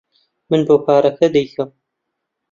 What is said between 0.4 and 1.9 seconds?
من بۆ پارەکە دەیکەم.